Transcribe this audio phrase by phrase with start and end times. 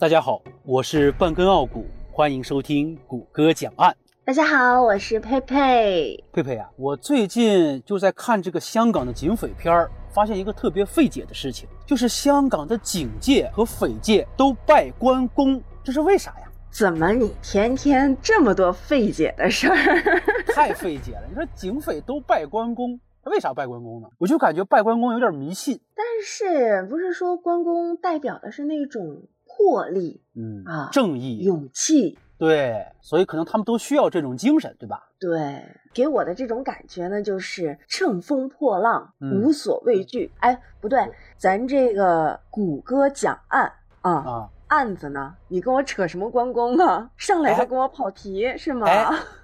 [0.00, 3.94] 大家好，我是半根傲骨，欢迎收听谷歌讲案。
[4.24, 6.24] 大家好，我是佩佩。
[6.32, 16.50] 佩佩啊，我最近就在看这个香港的警匪片儿，发现一个特别费解的事情，就是香港的警界和匪界都拜关公，这是为啥呀？
[16.70, 19.76] 怎么你天天这么多费解的事儿？
[20.54, 21.26] 太费解了！
[21.28, 24.08] 你说警匪都拜关公，他为啥拜关公呢？
[24.16, 25.78] 我就感觉拜关公有点迷信。
[25.94, 29.24] 但是不是说关公代表的是那种？
[29.60, 35.06] 魄力，嗯啊，正义、勇气，对，所以可能他们都需要这种精神，对吧？
[35.18, 40.32] 对，给我的这种感觉呢，就是乘风破浪，无所畏惧。
[40.38, 40.98] 哎，不对，
[41.36, 45.34] 咱这个谷歌讲案啊啊，案子呢？
[45.48, 47.10] 你跟我扯什么关公啊？
[47.18, 48.86] 上来就跟我跑题是吗？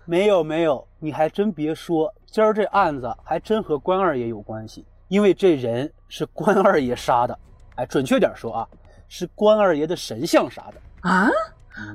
[0.06, 7.38] 没有没有，你还真别说，今儿这案子还真和关二爷有关系，因为这人是关二爷杀的。
[7.74, 8.68] 哎，准确点说啊。
[9.08, 11.28] 是关二爷的神像啥的啊？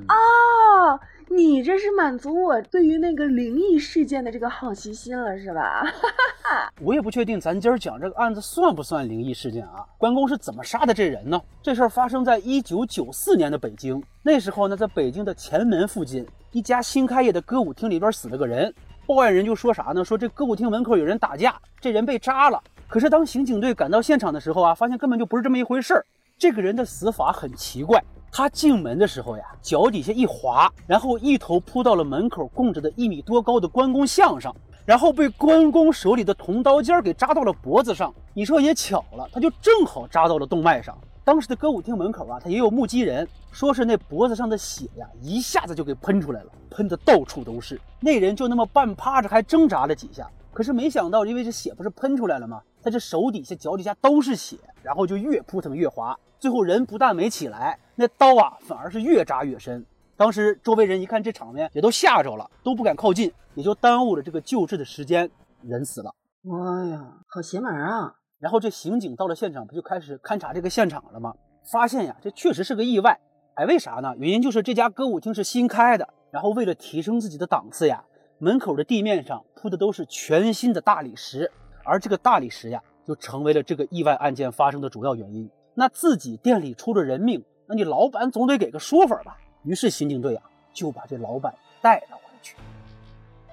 [0.08, 5.84] 哦，你这是满足我对于那个灵异事件的这个好奇心了，是吧？
[6.80, 9.84] 我也不确定咱今儿讲这个案子算不算灵异事件啊？
[9.98, 11.42] 关公是怎么杀的这人呢？
[11.64, 18.72] 这事儿发生在一九九四年的北京，那时候呢，在北京的前门附近一家新开业的歌舞厅里边死了个人，
[19.08, 20.06] 报案人就说啥呢？
[20.06, 22.62] 说这歌舞厅门口有人打架，这人被扎了。
[22.88, 26.06] 可是当刑警队赶到现场的时候啊，发现根本就不是这么一回事儿。
[26.42, 34.52] 这个人的死法很奇怪，他进门的时候呀，脚底下一滑，然后一头扑到了门口供着的一米多高的关公像上，
[34.84, 38.12] 然后被关公手里的铜刀尖给扎到了脖子上。
[38.34, 40.98] 你说也巧了，他就正好扎到了动脉上。
[41.24, 47.80] 当时的歌舞厅门口啊，他也有目击人，说是那脖子上的血呀，一下子就给喷出来了，喷的到处都是。
[48.00, 50.28] 那人就那么半趴着，还挣扎了几下。
[50.52, 52.64] 可是没想到，因为这血不是喷出来了吗？
[52.82, 59.86] 他这手底下、脚底下都是血，然后就越扑腾越滑，最后人不但没起来，那刀啊反而是越扎越深。
[60.18, 65.30] 当时周围人一看这场面，也都吓着了，都不敢靠近，也就耽误了这个救治的时间，
[65.62, 66.12] 人死了。
[66.44, 68.16] 哎呀，好邪门啊！
[68.40, 71.32] 然后这刑警到了现场，不就开始勘察这个现场了吗？
[71.72, 73.20] 发现呀，这确实是个意外。
[73.54, 74.16] 哎，为啥呢？
[74.18, 78.04] 原因就是这家歌舞厅是新开的，然后为了提升自己的档次呀。
[78.40, 81.52] 门口的地面上铺的都是全新的大理石，
[81.84, 85.48] 而这个大理石呀，就成为了这个意外案件发生的主要原因。
[85.74, 89.38] 那自己店里出了人命，那你老板总得给个说法吧？
[89.64, 90.44] 于是刑警队啊，
[90.74, 92.56] 就把这老板带了回去。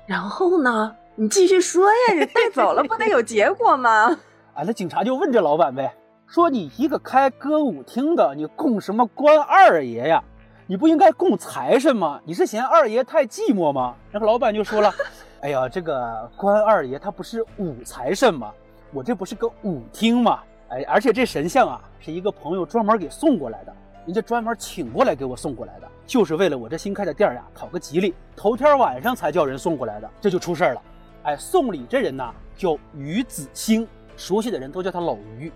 [0.07, 0.97] 然后呢？
[1.21, 4.17] 你继续说呀，你带走了不得有结果吗？
[4.55, 5.95] 啊， 那警察就问这老板呗，
[6.27, 10.23] 说你一个开歌舞厅的，你供什么关二爷呀？
[10.67, 12.21] 你不应该供财神吗？
[12.25, 13.97] 你是嫌二爷太寂寞吗？
[14.13, 14.93] 然后老板就说了
[15.43, 18.53] ：“哎呀，这个关二爷他不是武财神吗？
[18.93, 20.43] 我这不是个舞厅吗？
[20.69, 23.75] 哎，而且这神像啊，是一个朋友专门给送过来的，
[24.05, 28.15] 人家专门请过来给我送过来的，就是为了我这新开的店呀讨个吉利。
[28.37, 30.83] 头天晚上才叫人送过来的，这就出事儿了。
[31.23, 33.87] 哎，送礼这人呢叫于子兴，
[34.17, 35.53] 熟悉的人都叫他老于。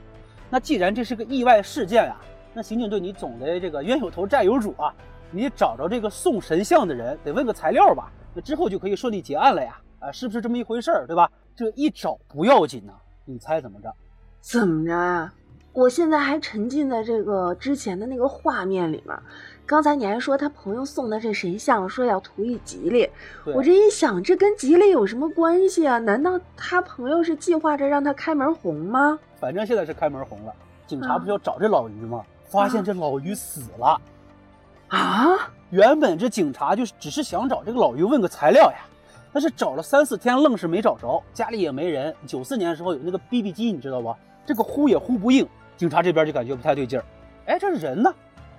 [0.50, 2.16] 那既然这是个意外事件呀。”
[2.54, 4.94] 那刑警队，你总得这个冤有头债有主啊！
[5.30, 8.12] 你找着这个送神像的人，得问个材料吧？
[8.34, 9.80] 那之后就可以顺利结案了呀！
[10.00, 11.32] 啊，是不是这么一回事儿，对吧？
[11.56, 12.92] 这一找不要紧呢，
[13.24, 13.90] 你猜怎么着？
[14.42, 15.32] 怎么着啊？
[15.72, 19.16] 我现在还沉浸在这个之前的那个画面里面。
[19.64, 23.08] 刚才你还说他朋友送的这神像，说要图一吉利。
[23.46, 25.98] 我这一想，这跟吉利有什么关系啊？
[26.00, 29.18] 难道他朋友是计划着让他开门红吗？
[29.36, 30.52] 反正现在是开门红了。
[30.86, 32.22] 警察不是要找这老于吗？
[32.48, 33.98] 发现这老于死了，
[34.88, 35.50] 啊！
[35.70, 38.84] 原本这警察就是只是想找这个老于问个材料呀，
[39.32, 42.14] 但是找了三四天，愣是没找着，家里也没人。
[42.26, 44.14] 九四年的时候有那个 BB 机，你知道不？
[44.44, 47.04] 这个呼也呼不应，警察这边就感觉不太对劲儿。
[47.46, 48.14] 哎，这人呢？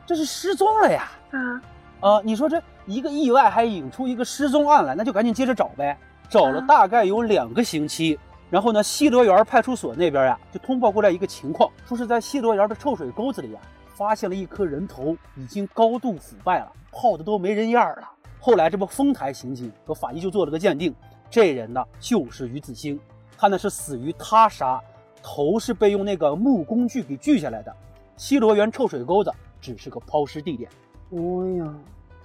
[0.06, 1.12] 这是失踪了呀！
[1.32, 1.62] 啊
[2.02, 2.22] 啊！
[2.24, 5.98] 你说这一个意外还引出一个失踪案来，那就赶紧接着找呗。
[6.30, 8.20] 找了大概有两个星期。
[8.50, 13.60] 然后呢，西罗园派出所那边呀，就通报过来一个情况，说是在西罗园的臭水沟子里呀，
[13.96, 18.10] 发现了一颗人头，已经高度腐败了，泡的都没人样了。
[18.40, 20.94] 后来这不丰台刑警和法医就做了个鉴定，
[21.30, 23.00] 这人呢就是于子兴，
[23.38, 24.80] 他呢是死于他杀，
[25.24, 27.76] 头是被用那个木工具给锯下来的。
[28.16, 30.70] 西罗园臭水沟子只是个抛尸地点。
[31.12, 31.74] 哎呀。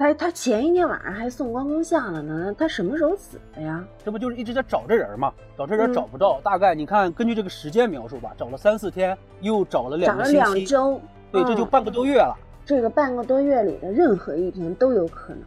[0.01, 3.85] 他他前一天晚上还送关公像了呢，他什么时候死的呀？
[4.05, 5.33] 这不就是一直在找这人吗？
[5.57, 11.01] 找这人找不着，大概你看根据这个时间描述吧，找了三四天，又找了两个星期，找了两周，
[11.33, 12.33] 对，这就半个多月了。
[12.65, 15.43] 这个半个多月里的任何一天都有可能。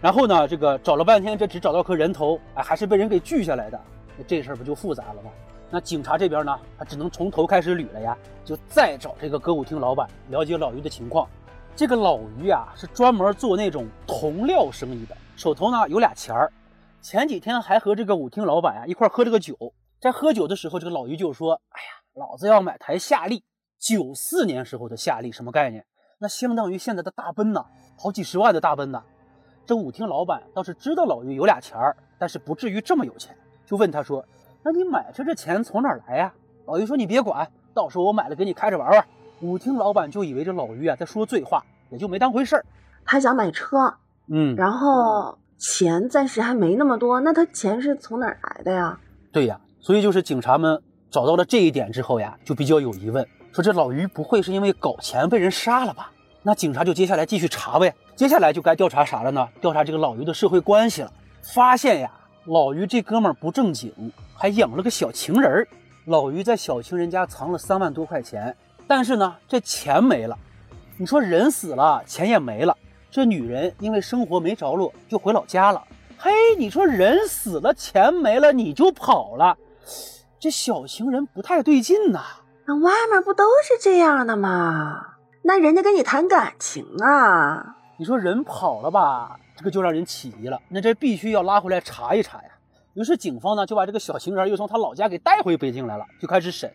[0.00, 3.78] 然后呢，这个找了半天，这只找到颗人头，哎，还是被人给锯下来的，
[4.16, 5.30] 那这事儿不就复杂了吗？
[5.74, 8.14] 那警察这边呢，他只能从头开始捋了呀，
[8.44, 11.26] 就再找这个歌舞厅老板了解老于的情况。
[11.74, 16.52] 这个老于啊，是专门做那种铜料生意的，手头呢有俩钱儿。
[17.00, 19.56] 前几天还和这个舞厅老板啊一块喝这个酒，
[19.98, 23.42] 在喝酒的时候，这个老于就说：“哎呀，老子要买台夏利，
[23.78, 25.86] 九四年时候的夏利，什么概念？
[26.18, 27.64] 那相当于现在的大奔呐，
[27.98, 29.02] 好几十万的大奔呐。”
[29.64, 33.34] 这舞厅老板倒是知道老于有俩钱儿，但是不至于这么有钱，
[33.64, 34.22] 就问他说
[34.62, 36.32] ：“那你买车这钱从哪儿来呀？”
[36.66, 39.04] 老于说：“你别管，到时候我买了给你开着玩玩。”
[39.40, 42.64] 舞厅老板就以为这老于啊在说醉话，也就没当回事儿。
[43.04, 43.92] 他想买车，
[44.28, 48.98] 嗯，然后钱暂时还没那么多，那他钱是从哪儿来的呀？
[49.32, 50.80] 对呀，所以就是警察们
[51.10, 56.12] 找到了这一点之后呀，就比较有疑问，说这老于不会是因为搞钱被人杀了吧？
[56.44, 57.92] 那警察就接下来继续查呗。
[58.14, 59.48] 接下来就该调查啥了呢？
[59.60, 61.12] 调查这个老于的社会关系了。
[61.42, 62.12] 发现呀，
[62.46, 63.92] 老于这哥们儿不正经，
[64.34, 65.68] 还养了个小情人儿。
[66.06, 68.56] 老于在小情人家藏了三万多块钱。
[68.88, 70.36] 但是呢，这钱没了。
[70.98, 72.76] 你说人死了，钱也没了。
[73.10, 75.82] 这女人因为生活没着落，就回老家了。
[76.18, 79.56] 嘿，你说人死了，钱没了，你就跑了，
[80.40, 82.20] 这小情人不太对劲呐。
[82.66, 85.14] 那外面不都是这样的吗？
[85.42, 87.76] 那人家跟你谈感情啊。
[87.96, 90.60] 你说人跑了吧，这个就让人起疑了。
[90.68, 92.48] 那这必须要拉回来查一查呀。
[92.94, 96.68] 于是警方呢就把这个小情人又从他老家给带回北京来了，就开始审。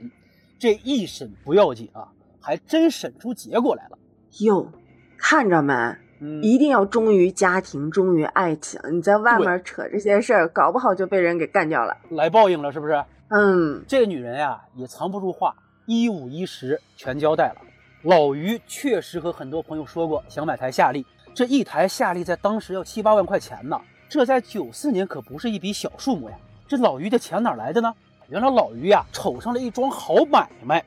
[0.57, 2.07] 这一审不要紧啊，
[2.39, 3.97] 还真审出结果来了。
[4.39, 4.71] 哟，
[5.17, 5.73] 看着没？
[6.21, 8.79] 嗯，一定要忠于家庭，忠于爱情。
[8.89, 13.03] 你在外面扯这些事儿，搞不好就被人给干掉了，来报应了，是不是？
[13.27, 15.53] 嗯，这个女人呀也藏不住话，
[15.85, 17.61] 一五一十全交代了。
[18.03, 21.05] 老于确实和很多朋友说过想买台夏利，
[21.37, 23.79] 这一台夏利在当时要七八万块钱呢，
[24.09, 26.35] 这在九四年可不是一笔小数目呀。
[26.67, 27.93] 这老于的钱哪来的呢？
[28.27, 30.83] 原来老于呀瞅上了一桩好买卖，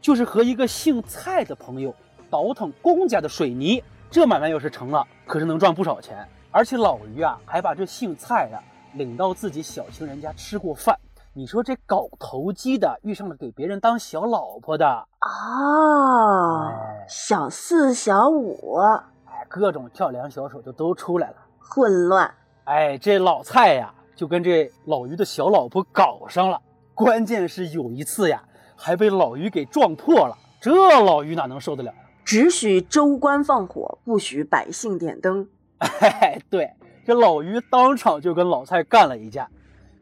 [0.00, 1.92] 就是和一个姓蔡的朋友
[2.30, 3.82] 倒腾公家的水泥。
[4.08, 6.24] 这买卖要是成了，可是能赚不少钱。
[6.52, 8.62] 而且老于啊还把这姓蔡的
[8.92, 10.96] 领到自己小情人家吃过饭。
[11.32, 16.70] 你说这搞投机的遇上了给别人当小老婆的哦，
[17.08, 19.02] 小四小五，哎，
[19.48, 22.32] 各种跳梁小丑就都出来了，混乱。
[22.64, 26.60] 哎，这老蔡呀就跟这老于的小老婆搞上了。
[26.94, 28.42] 关键是有一次呀，
[28.76, 31.98] 还被老于给撞破了，这老于哪能受得了呀？
[32.24, 35.48] 只许州官放火，不许百姓点灯。
[35.78, 36.70] 哎，对，
[37.06, 39.48] 这老于当场就跟老蔡干了一架。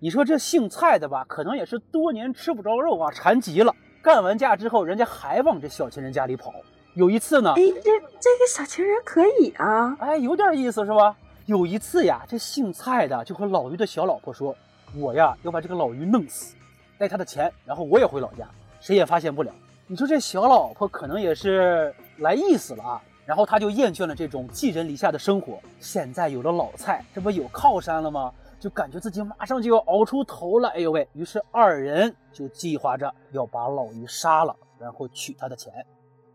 [0.01, 3.73] 你说这姓蔡的吧，可能也是多年吃不着肉啊，馋急了。
[4.03, 6.53] 干完架之后，人家还往这小情人家里跑。
[6.97, 11.15] 有一次呢，哎，这这个小情人可以啊，哎，有点意思是吧？
[11.45, 14.57] 有一次呀，这姓蔡的就和老于的小老婆说
[14.97, 16.57] ：“我呀要把这个老于弄死。”
[16.97, 18.49] 带他的钱，然后我也回老家，
[18.81, 19.53] 谁也发现不了。
[19.87, 28.33] 你说这小老婆可能也是来意思了啊，然后他就厌倦了这种寄人篱下的生活，现在有了老蔡，这不有靠山了吗？
[28.59, 30.71] 就感觉自己马上就要熬出头了。
[30.71, 31.07] 哎呦喂！
[31.13, 35.85] 于是二人就计划着要把老于杀了，然后取他的钱，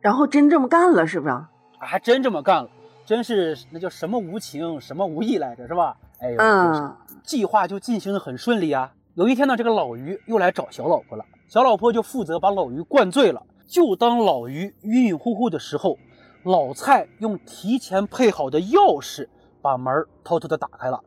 [0.02, 1.46] 然后真这么干了，是不是？
[1.80, 2.70] 还真这么干了，
[3.06, 5.96] 真是那叫什么无情什么无义来着，是吧？
[6.20, 8.92] 哎呦，嗯，计划就进行的很顺利啊。
[9.14, 13.44] 有一天呢，这个老于又来找小老婆了，小老婆就负责把老于灌醉了。
[13.68, 15.98] 就当老于晕晕乎乎的时候，
[16.44, 19.28] 老蔡用提前配好的钥匙
[19.62, 21.00] 把门偷偷的打开了。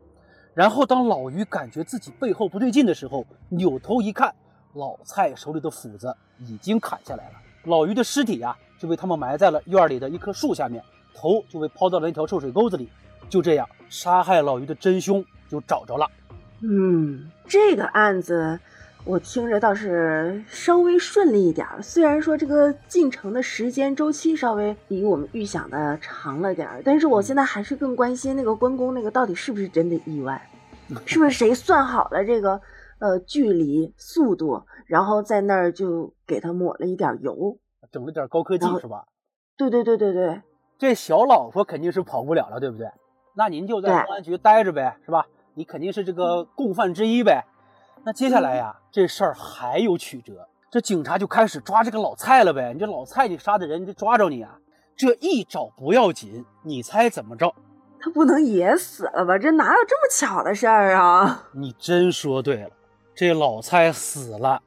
[0.55, 4.35] 然后当老于感觉自己背后不对劲的时候，扭头一看，
[4.75, 7.35] 老蔡手里的斧子已经砍下来了。
[7.65, 10.83] 老于的尸体呀，就被他们埋在了院里的一棵树下面，
[11.15, 12.89] 头就被抛到了一条臭水沟子里。
[13.29, 16.07] 就这样，杀害老于的真凶就找着了。
[16.61, 18.61] 嗯，这个案子
[19.05, 21.83] 我听着倒是稍微顺利一点儿。
[21.83, 30.41] 虽然说这个进程的时间周期稍微比我们预想的长了点儿，但是我现在还是更关心那个关公那个到底是不是真的意外，
[31.07, 32.61] 是不是谁算好了这个
[33.05, 37.59] 呃距离、速度，然后在那儿就给他抹了一点油，
[37.93, 39.05] 整了点高科技是吧？
[39.59, 40.41] 对对对对对，
[40.79, 42.89] 这小老婆肯定是跑不了了，对不对？
[43.37, 45.27] 那您就在公安局待着呗，是吧？
[45.53, 47.45] 你肯定是这个共犯之一呗。
[48.07, 52.73] 那接下来呀，这事儿还有曲折，这警察就开始抓这个老蔡了呗。
[52.73, 54.59] 你这老蔡，你杀的人，你得抓着你啊！
[54.97, 57.55] 这一找不要紧，你猜怎么着？
[58.01, 59.39] 他不能也死了吧？
[59.39, 61.49] 这哪有这么巧的事儿啊？
[61.53, 62.71] 你真说对了，
[63.15, 64.61] 这老蔡死了，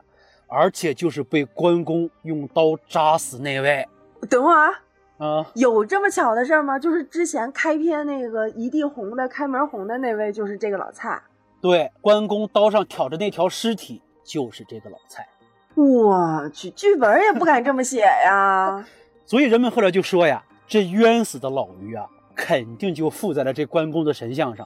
[0.48, 3.88] 而且就是被关公用刀扎死那位。
[4.30, 4.74] 等会儿。
[5.18, 6.78] 啊，有这么巧的事吗？
[6.78, 11.20] 就是之前开篇那个一地红的开门红的那位，就是这个老蔡。
[11.60, 15.28] 对，关公刀上挑着那条尸体，就是这个老蔡。
[15.74, 18.86] 我去，剧本也不敢这么写呀。
[19.26, 24.66] 所以人们后来就说呀，这冤死的老驴啊，肯定就附在了这关公的神像上，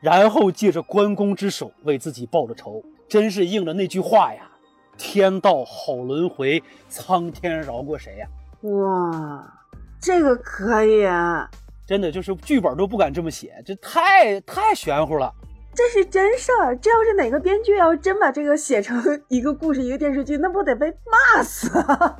[0.00, 4.50] 然后借着关公之手为自己报了仇，真是应了那句话呀
[4.96, 8.26] ：“天道好轮回，苍天饶过谁呀！”
[8.68, 9.52] 哇，
[10.00, 11.48] 这个可以啊！
[11.86, 15.30] 真的就是剧本都不敢这么写，这太太玄乎了。
[15.74, 20.90] 这是真事儿，这要是哪个编剧要真把这个写成一个故事、一个电视剧，那不得被
[21.36, 22.18] 骂死啊！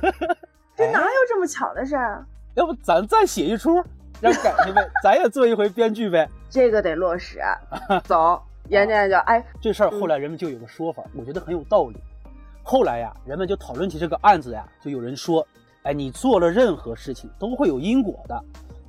[0.76, 2.24] 这哪有这么巧的事儿？
[2.54, 3.82] 要不咱再写一出，
[4.22, 6.28] 让改去呗，咱也做一回编剧呗。
[6.48, 7.40] 这个得落实。
[8.06, 9.16] 走，研究研究。
[9.26, 11.96] 哎，这事儿后来人们就有个说法，我觉得很有道理。
[12.62, 15.44] 后来呀，人们就讨论起这个案子呀，就有人说
[15.82, 18.40] ：“哎，你做了任何事情都会有因果的。”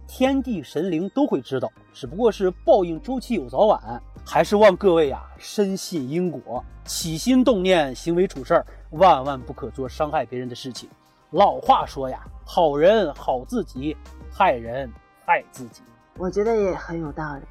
[0.08, 10.88] 天地神灵都会知道，只不过是报应周期有早晚，还是望各位呀深信因果，起心动念、行为处事儿，万万不可做伤害别人的事情。
[11.32, 13.98] 老话说呀，好人好自己，
[14.32, 14.88] 害人
[15.26, 15.82] 害自己。
[16.18, 17.42] 我觉得也很有道理。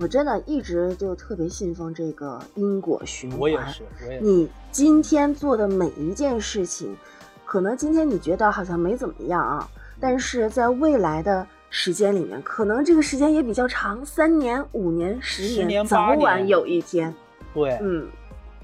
[0.00, 3.40] 我真的一直就特别信奉这个因果循环。
[3.40, 4.18] 我也是，我也。
[4.20, 6.96] 你今天做的每一件事情，
[7.44, 9.68] 可能今天你觉得好像没怎么样啊，
[10.00, 11.46] 但是在未来的。
[11.70, 17.14] 时间里面，可能这个时间也比较长，三年、五年、十年，早晚有一天，
[17.52, 18.08] 对，嗯，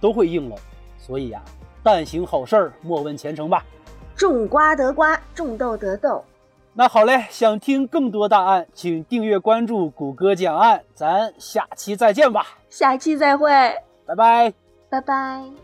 [0.00, 0.56] 都会应了。
[0.96, 1.42] 所以呀，
[1.82, 3.62] 但行好事，莫问前程吧。
[4.16, 6.24] 种瓜得瓜，种豆得豆。
[6.76, 12.58] 那好嘞，想听更多大案，请订阅关注谷歌讲案，咱下期再见吧。
[12.68, 13.48] 下期再会，
[14.04, 14.52] 拜拜，
[14.90, 15.63] 拜拜。